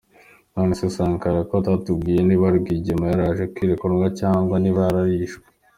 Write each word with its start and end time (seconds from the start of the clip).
None 0.53 0.73
se 0.79 0.87
Sankara, 0.95 1.39
ko 1.49 1.53
utatubwiye 1.61 2.19
niba 2.23 2.45
Rwigema 2.57 3.05
yaraje 3.11 3.43
kurekurwa, 3.55 4.05
cyangwa 4.19 4.55
niba 4.63 4.81
yarishwe? 4.89 5.45